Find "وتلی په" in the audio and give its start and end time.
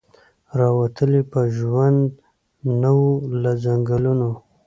0.79-1.41